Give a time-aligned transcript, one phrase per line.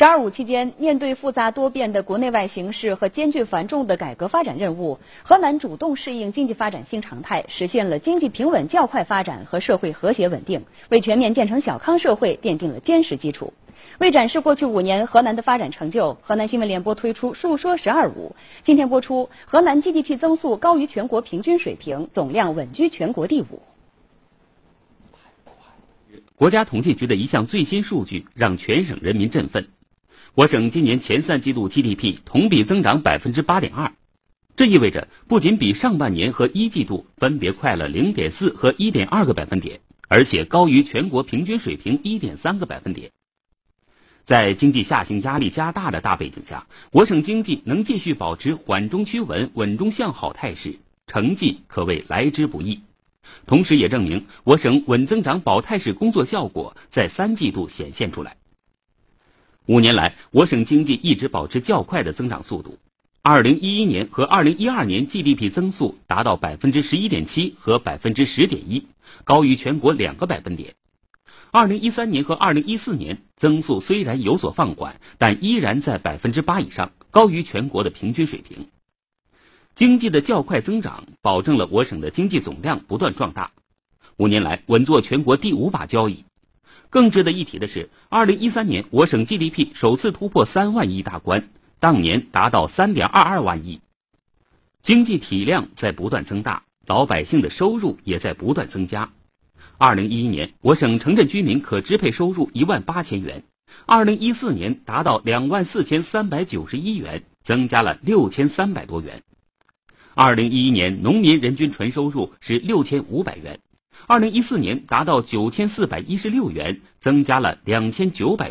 [0.00, 13.52] 十二五期间，面对复杂多变的国内外形势和艰巨繁重的改革发展任务，河南主动适应经济发展新常态，实现了经济平稳较快发展和社会和谐稳定，为全面建成小康社会奠定了坚实基础。
[13.98, 18.34] 为展示过去五年河南的发展成就，河南新闻联播推出“述说十二五”。
[18.64, 23.60] 今天播出，河南 GDP 增速高于全国平均水平，总量稳居全国第五。
[26.36, 29.68] 国家统计局的一项最新数据让全省人民振奋。
[30.40, 33.92] 我省今年前三季度 GDP 同比增长百分之八点二，
[34.56, 43.10] 这意味着不仅比上半年和一季度分别快了零点四和一点二个百分点，而且高于全国平均水平一点三个百分点。
[44.24, 52.80] 在经济下行压力加大的大背景下，我省经济能继续保持缓中趋稳、稳中向好态势，成绩可谓来之不易。
[53.46, 58.38] 同时，也证明我省稳增长保态势工作效果在三季度显现出来。
[59.70, 62.80] 五年来，我省经济一直保持较快的增长速度。
[63.22, 68.88] 二零一一年和二零一二年 GDP 增速达到百分之十一点七和百分之十点一，
[69.22, 70.74] 高于全国两个百分点。
[71.52, 78.66] 二零一三年和二零一四年增速虽然有所放缓，但依然在百分之八以上，高于全国的平均水平。
[79.76, 83.52] 经济的较快增长，保证了我省的经济总量不断壮大。
[84.16, 86.24] 五年来，稳坐全国第五把交椅。
[86.90, 93.80] 更值得一提的是，二零一三年我省 GDP 首次突破三万亿大关，当年达到三点二二万亿，
[94.82, 99.10] 经济体量在不断增大，老百姓的收入也在不断增加。
[99.78, 103.44] 二零一一年，我省城镇居民可支配收入一万八千元，
[103.86, 109.22] 二零一四年达到两万四千三百九十一元，增加了六千三百多元。
[110.14, 113.60] 二零一一年，农民人均纯收入是六千五百元。
[114.06, 118.48] 二零一四年达到九千四百一十六元，增加了两千九百多。